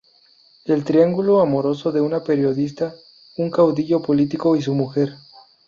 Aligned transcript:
El 0.65 0.83
triángulo 0.83 1.41
amoroso 1.41 1.91
de 1.91 2.01
un 2.01 2.19
periodista, 2.25 2.95
un 3.37 3.51
caudillo 3.51 4.01
político 4.01 4.55
y 4.55 4.61
su 4.63 4.73
mujer. 4.73 5.13